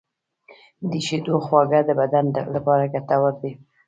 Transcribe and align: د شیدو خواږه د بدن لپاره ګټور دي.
د 0.89 0.91
شیدو 1.05 1.35
خواږه 1.45 1.79
د 1.85 1.91
بدن 2.01 2.25
لپاره 2.55 2.83
ګټور 2.93 3.33
دي. 3.41 3.51